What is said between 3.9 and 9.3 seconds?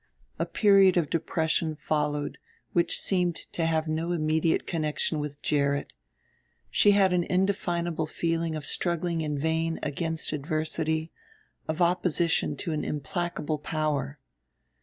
immediate connection with Gerrit; she had an indefinable feeling of struggling